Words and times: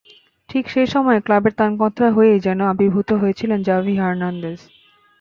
ঠিক 0.49 0.63
সেই 0.67 0.87
সময়ই 0.87 1.23
ক্লাবের 1.25 1.53
ত্রাণকর্তা 1.57 2.05
হয়েই 2.11 2.39
যেন 2.39 2.59
আবির্ভূত 2.71 3.09
হয়েছিলেন 3.13 3.59
জাভি 3.63 3.93
হার্নান্দেজ। 3.97 4.59